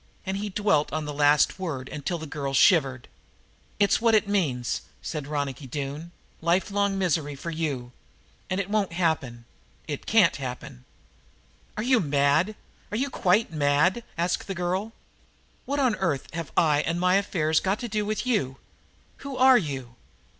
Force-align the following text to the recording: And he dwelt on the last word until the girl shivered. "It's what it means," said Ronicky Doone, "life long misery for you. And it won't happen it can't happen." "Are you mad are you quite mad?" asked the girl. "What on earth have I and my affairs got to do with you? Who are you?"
And 0.25 0.37
he 0.37 0.49
dwelt 0.49 0.91
on 0.91 1.05
the 1.05 1.13
last 1.13 1.59
word 1.59 1.87
until 1.87 2.17
the 2.17 2.25
girl 2.25 2.55
shivered. 2.55 3.07
"It's 3.79 4.01
what 4.01 4.15
it 4.15 4.27
means," 4.27 4.81
said 5.03 5.27
Ronicky 5.27 5.67
Doone, 5.67 6.11
"life 6.41 6.71
long 6.71 6.97
misery 6.97 7.35
for 7.35 7.51
you. 7.51 7.91
And 8.49 8.59
it 8.59 8.67
won't 8.67 8.93
happen 8.93 9.45
it 9.87 10.07
can't 10.07 10.37
happen." 10.37 10.85
"Are 11.77 11.83
you 11.83 11.99
mad 11.99 12.55
are 12.89 12.97
you 12.97 13.11
quite 13.11 13.51
mad?" 13.53 14.03
asked 14.17 14.47
the 14.47 14.55
girl. 14.55 14.91
"What 15.65 15.79
on 15.79 15.93
earth 15.97 16.33
have 16.33 16.51
I 16.57 16.81
and 16.81 16.99
my 16.99 17.17
affairs 17.17 17.59
got 17.59 17.77
to 17.81 17.87
do 17.87 18.03
with 18.03 18.25
you? 18.25 18.57
Who 19.17 19.37
are 19.37 19.59
you?" 19.59 19.97